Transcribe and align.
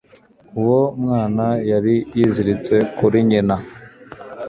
Uwo 0.61 0.81
mwana 1.01 1.45
yari 1.71 1.95
yiziritse 2.17 2.75
kuri 2.97 3.17
nyina 3.29 3.55